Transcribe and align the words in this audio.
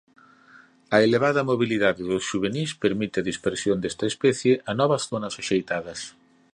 A 0.95 0.97
elevada 1.07 1.41
mobilidade 1.51 2.01
dos 2.09 2.23
xuvenís 2.29 2.71
permite 2.83 3.15
a 3.19 3.27
dispersión 3.31 3.77
desta 3.79 4.05
especie 4.11 4.53
a 4.69 4.71
novas 4.79 5.03
zonas 5.11 5.33
axeitadas. 5.41 5.99